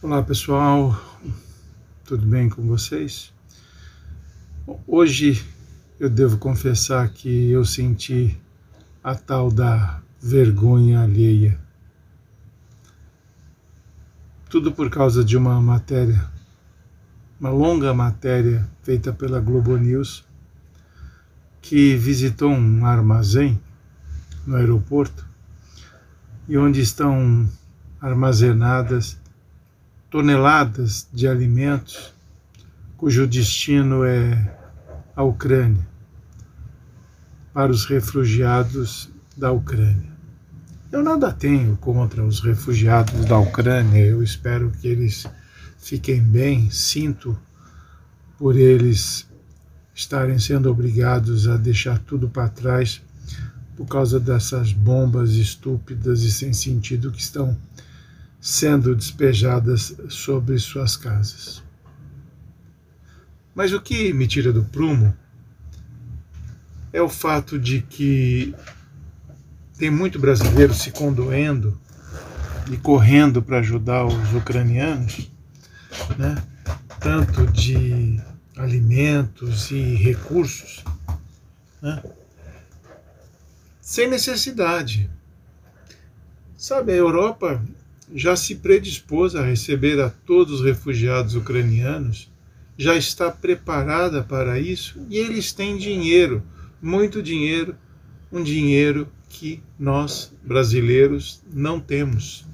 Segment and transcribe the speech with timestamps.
[0.00, 0.96] Olá pessoal,
[2.04, 3.34] tudo bem com vocês?
[4.86, 5.44] Hoje
[5.98, 8.40] eu devo confessar que eu senti
[9.02, 11.58] a tal da vergonha alheia.
[14.48, 16.30] Tudo por causa de uma matéria,
[17.40, 20.24] uma longa matéria feita pela Globo News,
[21.60, 23.60] que visitou um armazém
[24.46, 25.26] no aeroporto
[26.46, 27.50] e onde estão
[28.00, 29.18] armazenadas
[30.10, 32.14] toneladas de alimentos
[32.96, 34.58] cujo destino é
[35.14, 35.86] a Ucrânia,
[37.52, 40.12] para os refugiados da Ucrânia.
[40.90, 45.26] Eu nada tenho contra os refugiados da Ucrânia, eu espero que eles
[45.78, 47.38] fiquem bem, sinto
[48.38, 49.28] por eles
[49.94, 53.02] estarem sendo obrigados a deixar tudo para trás
[53.76, 57.56] por causa dessas bombas estúpidas e sem sentido que estão
[58.40, 61.62] sendo despejadas sobre suas casas.
[63.54, 65.16] Mas o que me tira do prumo
[66.92, 68.54] é o fato de que
[69.76, 71.78] tem muito brasileiro se condoendo
[72.70, 75.30] e correndo para ajudar os ucranianos,
[76.16, 76.42] né?
[77.00, 78.20] tanto de
[78.56, 80.84] alimentos e recursos,
[81.80, 82.02] né?
[83.80, 85.10] sem necessidade.
[86.56, 87.62] Sabe, a Europa
[88.14, 92.30] já se predispôs a receber a todos os refugiados ucranianos,
[92.76, 96.42] já está preparada para isso e eles têm dinheiro,
[96.80, 97.76] muito dinheiro,
[98.30, 102.46] um dinheiro que nós brasileiros não temos.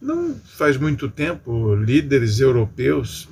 [0.00, 3.28] Não faz muito tempo, líderes europeus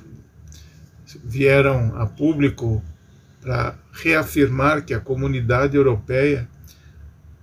[1.23, 2.83] vieram a público
[3.41, 6.49] para reafirmar que a comunidade europeia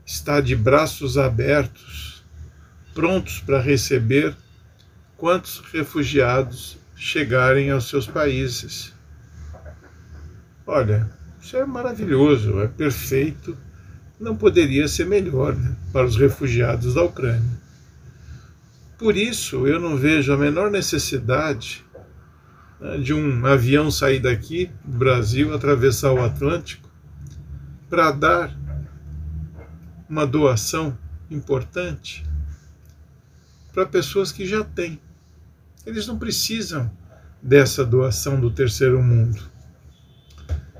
[0.05, 2.13] está de braços abertos
[2.95, 4.34] prontos para receber
[5.17, 8.92] quantos refugiados chegarem aos seus países.
[10.67, 13.56] Olha, isso é maravilhoso, é perfeito,
[14.19, 17.62] não poderia ser melhor né, para os refugiados da Ucrânia.
[18.97, 21.84] Por isso, eu não vejo a menor necessidade
[22.81, 26.88] né, de um avião sair daqui, do Brasil, atravessar o Atlântico,
[27.91, 28.56] para dar
[30.09, 30.97] uma doação
[31.31, 32.25] importante
[33.74, 35.00] para pessoas que já têm.
[35.84, 36.88] Eles não precisam
[37.42, 39.42] dessa doação do terceiro mundo.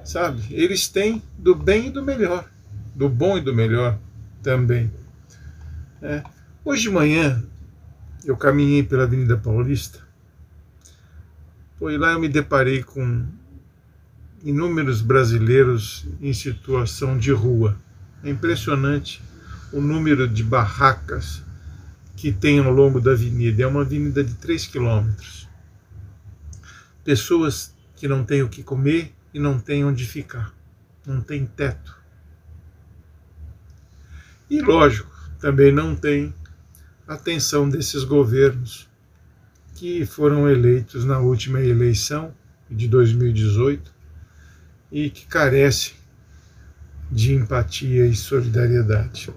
[0.05, 0.43] Sabe?
[0.51, 2.49] Eles têm do bem e do melhor,
[2.95, 3.99] do bom e do melhor
[4.43, 4.93] também.
[6.01, 6.23] É.
[6.65, 7.43] Hoje de manhã
[8.25, 9.99] eu caminhei pela Avenida Paulista.
[11.77, 13.27] Foi lá eu me deparei com
[14.45, 17.77] inúmeros brasileiros em situação de rua.
[18.23, 19.21] É impressionante
[19.73, 21.43] o número de barracas
[22.17, 23.63] que tem ao longo da avenida.
[23.63, 25.49] É uma avenida de 3 quilômetros.
[27.03, 30.55] Pessoas que não têm o que comer e não têm onde ficar,
[31.07, 31.99] não têm teto.
[34.49, 35.11] E, lógico,
[35.41, 36.35] também não tem
[37.07, 38.89] atenção desses governos
[39.75, 42.33] que foram eleitos na última eleição
[42.71, 43.93] de 2018
[44.91, 45.95] e que carecem
[47.11, 49.33] de empatia e solidariedade.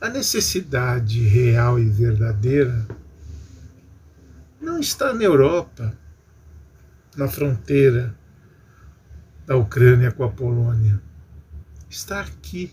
[0.00, 2.88] A necessidade real e verdadeira
[4.58, 5.92] não está na Europa,
[7.14, 8.16] na fronteira
[9.44, 11.02] da Ucrânia com a Polônia.
[11.90, 12.72] Está aqui,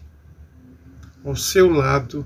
[1.25, 2.25] ao seu lado,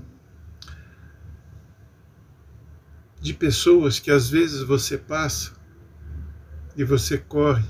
[3.20, 5.50] de pessoas que às vezes você passa
[6.76, 7.66] e você corre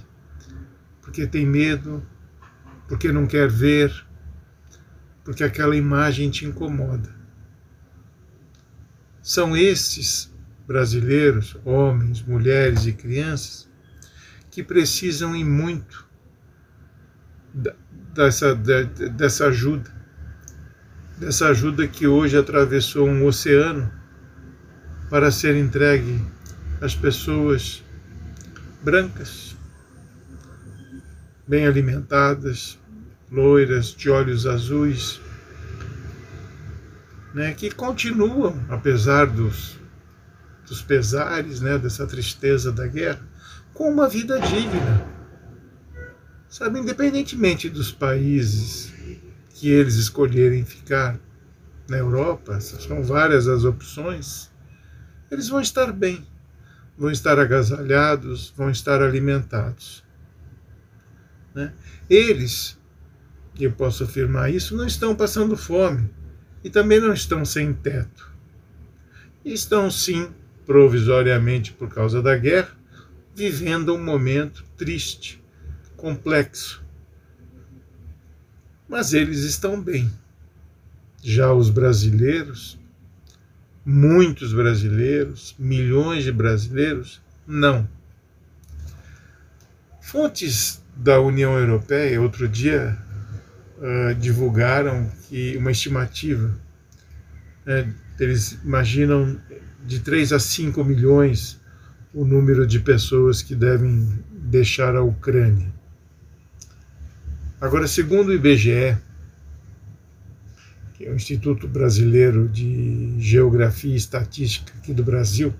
[1.00, 2.06] porque tem medo,
[2.88, 4.06] porque não quer ver,
[5.24, 7.21] porque aquela imagem te incomoda.
[9.22, 10.32] São esses
[10.66, 13.68] brasileiros, homens, mulheres e crianças,
[14.50, 16.06] que precisam e muito
[18.12, 19.90] dessa, dessa ajuda,
[21.18, 23.90] dessa ajuda que hoje atravessou um oceano
[25.08, 26.20] para ser entregue
[26.80, 27.82] às pessoas
[28.82, 29.56] brancas,
[31.46, 32.78] bem alimentadas,
[33.30, 35.20] loiras, de olhos azuis,
[37.34, 39.78] né, que continuam, apesar dos,
[40.66, 43.22] dos pesares, né, dessa tristeza da guerra,
[43.72, 45.06] com uma vida digna.
[46.48, 48.92] Sabe, independentemente dos países
[49.54, 51.18] que eles escolherem ficar
[51.88, 54.50] na Europa, são várias as opções,
[55.30, 56.26] eles vão estar bem,
[56.96, 60.04] vão estar agasalhados, vão estar alimentados.
[61.54, 61.72] Né?
[62.08, 62.78] Eles,
[63.58, 66.10] eu posso afirmar isso, não estão passando fome
[66.64, 68.30] e também não estão sem teto.
[69.44, 70.30] estão sim,
[70.64, 72.76] provisoriamente por causa da guerra,
[73.34, 75.42] vivendo um momento triste,
[75.96, 76.82] complexo.
[78.88, 80.10] Mas eles estão bem.
[81.22, 82.78] Já os brasileiros,
[83.84, 87.88] muitos brasileiros, milhões de brasileiros, não.
[90.00, 92.98] Fontes da União Europeia, outro dia,
[93.82, 96.56] uh, divulgaram que uma estimativa,
[97.66, 99.40] uh, eles imaginam
[99.84, 101.60] de 3 a 5 milhões
[102.14, 105.72] o número de pessoas que devem deixar a Ucrânia.
[107.60, 108.96] Agora, segundo o IBGE,
[110.94, 115.54] que é o Instituto Brasileiro de Geografia e Estatística aqui do Brasil,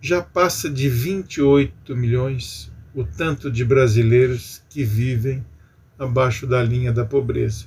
[0.00, 5.44] já passa de 28 milhões o tanto de brasileiros que vivem
[6.00, 7.66] abaixo da linha da pobreza.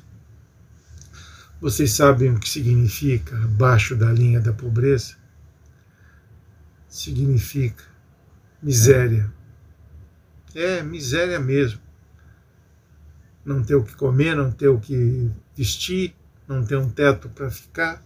[1.62, 5.16] Vocês sabem o que significa abaixo da linha da pobreza?
[6.90, 7.86] Significa
[8.62, 9.32] miséria.
[10.56, 11.80] É, miséria mesmo.
[13.46, 16.16] Não ter o que comer, não ter o que vestir,
[16.48, 18.04] não ter um teto para ficar.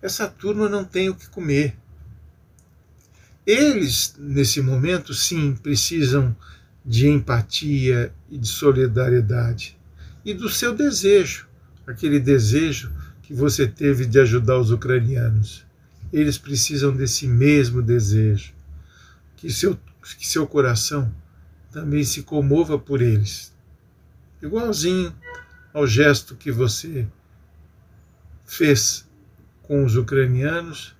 [0.00, 1.76] Essa turma não tem o que comer.
[3.46, 6.34] Eles, nesse momento, sim, precisam
[6.84, 9.76] de empatia e de solidariedade
[10.24, 11.48] e do seu desejo,
[11.86, 12.92] aquele desejo
[13.22, 15.64] que você teve de ajudar os ucranianos.
[16.12, 18.52] Eles precisam desse mesmo desejo,
[19.36, 19.78] que seu,
[20.18, 21.12] que seu coração
[21.72, 23.52] também se comova por eles,
[24.40, 25.12] igualzinho
[25.72, 27.06] ao gesto que você
[28.44, 29.08] fez
[29.62, 30.94] com os ucranianos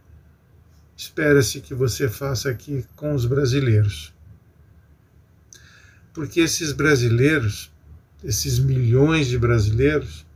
[0.96, 4.12] espera-se que você faça aqui com os brasileiros.
[6.12, 7.72] Porque esses brasileiros,
[8.22, 10.26] esses milhões de brasileiros,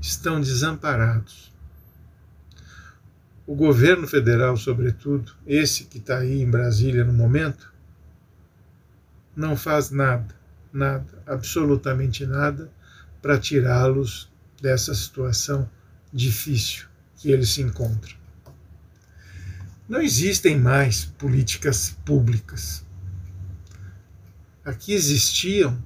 [0.00, 1.52] estão desamparados.
[3.46, 7.72] O governo federal, sobretudo, esse que está aí em Brasília no momento,
[9.34, 10.34] não faz nada,
[10.72, 12.70] nada, absolutamente nada,
[13.22, 14.30] para tirá-los
[14.60, 15.68] dessa situação
[16.12, 16.86] difícil
[17.16, 18.17] que eles se encontram.
[19.88, 22.84] Não existem mais políticas públicas.
[24.62, 25.82] Aqui existiam,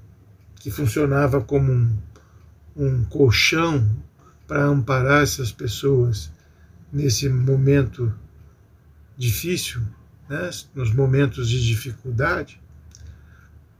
[0.56, 1.98] que funcionava como um,
[2.74, 3.88] um colchão
[4.44, 6.32] para amparar essas pessoas
[6.92, 8.12] nesse momento
[9.16, 9.80] difícil,
[10.28, 12.60] né, nos momentos de dificuldade.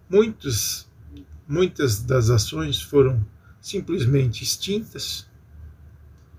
[0.09, 0.89] Muitos,
[1.49, 3.27] muitas das ações foram
[3.61, 5.27] simplesmente extintas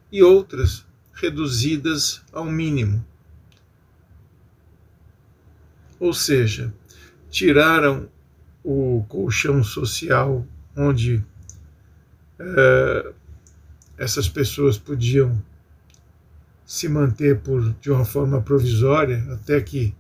[0.09, 3.05] e outras reduzidas ao mínimo
[6.03, 6.73] ou seja,
[7.29, 8.09] tiraram
[8.61, 10.45] o colchão social
[10.75, 11.23] onde
[12.37, 13.13] é,
[13.97, 15.41] essas pessoas podiam
[16.65, 19.95] se manter por, de uma forma provisória até que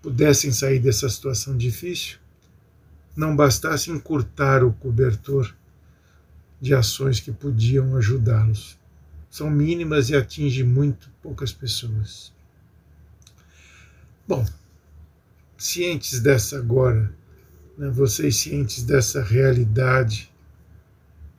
[0.00, 2.16] pudessem sair dessa situação difícil,
[3.14, 5.54] não bastasse encurtar o cobertor
[6.58, 8.78] de ações que podiam ajudá-los.
[9.30, 12.32] São mínimas e atingem muito poucas pessoas.
[14.26, 14.46] Bom,
[15.60, 17.12] cientes dessa agora,
[17.76, 20.32] né, vocês cientes dessa realidade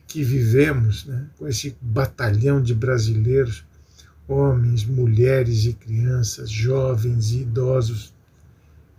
[0.08, 3.66] que vivemos, né, com esse batalhão de brasileiros,
[4.28, 8.14] homens, mulheres e crianças, jovens e idosos,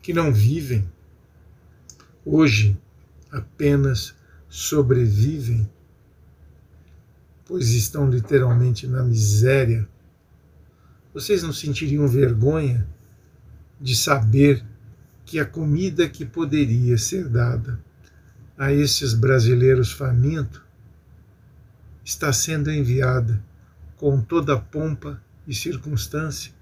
[0.02, 0.90] que não vivem,
[2.26, 2.76] hoje
[3.30, 4.16] apenas
[4.48, 5.70] sobrevivem,
[7.46, 9.88] pois estão literalmente na miséria.
[11.14, 12.84] Vocês não sentiriam vergonha
[13.80, 14.64] de saber
[15.24, 17.78] que a comida que poderia ser dada
[18.58, 20.60] a esses brasileiros famintos
[22.04, 23.42] está sendo enviada
[23.96, 26.52] com toda a pompa e circunstância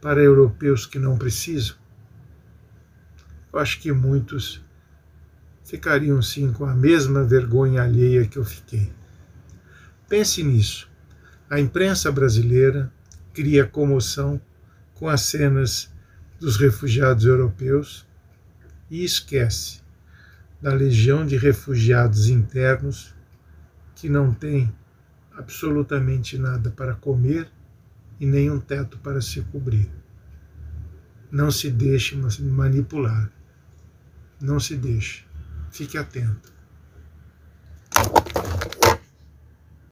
[0.00, 1.76] para europeus que não precisam?
[3.52, 4.60] Eu acho que muitos
[5.64, 8.92] ficariam sim com a mesma vergonha alheia que eu fiquei.
[10.08, 10.90] Pense nisso.
[11.48, 12.92] A imprensa brasileira
[13.32, 14.40] cria comoção
[14.94, 15.93] com as cenas
[16.38, 18.06] dos refugiados europeus
[18.90, 19.82] e esquece
[20.60, 23.14] da legião de refugiados internos
[23.94, 24.74] que não têm
[25.32, 27.50] absolutamente nada para comer
[28.18, 29.90] e nenhum teto para se cobrir.
[31.30, 33.30] Não se deixe manipular.
[34.40, 35.26] Não se deixe.
[35.70, 36.53] Fique atento.